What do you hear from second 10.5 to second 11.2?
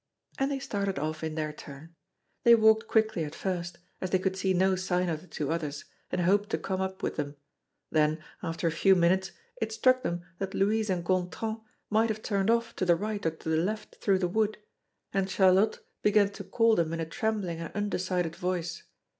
Louise and